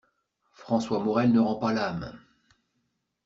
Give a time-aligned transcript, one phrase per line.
[0.53, 2.17] François Morel ne rend pas l'âme!